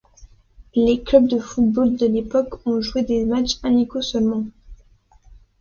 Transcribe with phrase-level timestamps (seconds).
[0.73, 4.45] Les clubs de football de l'époque ont joué des matches amicaux seulement.